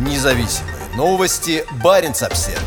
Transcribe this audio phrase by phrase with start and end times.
[0.00, 1.62] Независимые новости.
[1.84, 2.62] Барин обсерва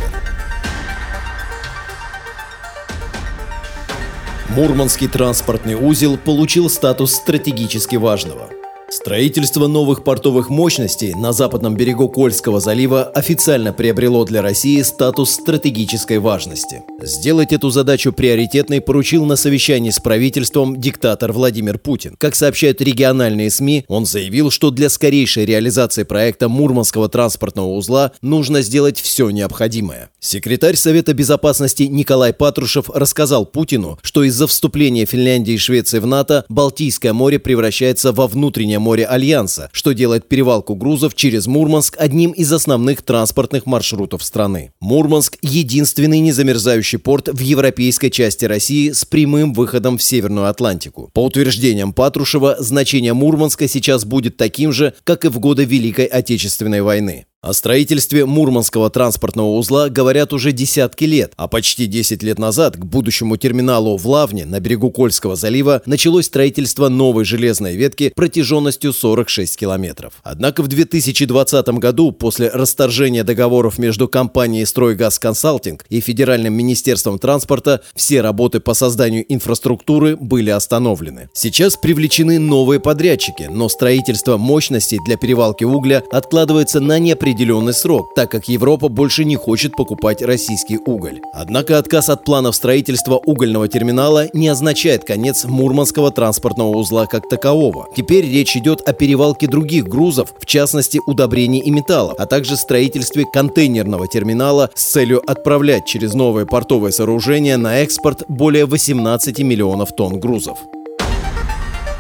[4.50, 8.50] Мурманский транспортный узел получил статус стратегически важного–
[8.95, 16.20] Строительство новых портовых мощностей на западном берегу Кольского залива официально приобрело для России статус стратегической
[16.20, 16.84] важности.
[17.02, 22.16] Сделать эту задачу приоритетной поручил на совещании с правительством диктатор Владимир Путин.
[22.20, 28.61] Как сообщают региональные СМИ, он заявил, что для скорейшей реализации проекта Мурманского транспортного узла нужно
[28.61, 30.11] сделать все необходимое.
[30.19, 36.45] Секретарь Совета Безопасности Николай Патрушев рассказал Путину, что из-за вступления Финляндии и Швеции в НАТО
[36.47, 42.53] Балтийское море превращается во внутреннее море Альянса, что делает перевалку грузов через Мурманск одним из
[42.53, 44.73] основных транспортных маршрутов страны.
[44.79, 51.09] Мурманск– единственный незамерзающий порт в европейской части России с прямым выходом в Северную Атлантику.
[51.13, 56.81] По утверждениям Патрушева, значение Мурманска сейчас будет таким же, как и в годы Великой Отечественной
[56.81, 57.25] войны.
[57.43, 62.86] О строительстве Мурманского транспортного узла говорят уже десятки лет, а почти 10 лет назад к
[62.86, 69.59] будущему терминалу в Лавне на берегу Кольского залива началось строительство новой железной ветки протяженностью 46
[69.59, 70.14] километров.
[70.23, 77.81] Однако в 2020 году, после расторжения договоров между компанией «Стройгаз Консалтинг» и Федеральным министерством транспорта,
[77.94, 81.27] все работы по созданию инфраструктуры были остановлены.
[81.33, 88.14] Сейчас привлечены новые подрядчики, но строительство мощностей для перевалки угля откладывается на неопределенный определенный срок,
[88.14, 91.20] так как Европа больше не хочет покупать российский уголь.
[91.34, 97.88] Однако отказ от планов строительства угольного терминала не означает конец Мурманского транспортного узла как такового.
[97.95, 103.26] Теперь речь идет о перевалке других грузов, в частности удобрений и металлов, а также строительстве
[103.26, 110.20] контейнерного терминала с целью отправлять через новое портовое сооружение на экспорт более 18 миллионов тонн
[110.20, 110.59] грузов.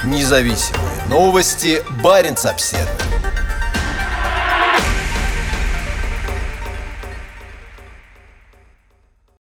[0.05, 1.81] Независимые новости.
[2.03, 3.12] Барин обседный.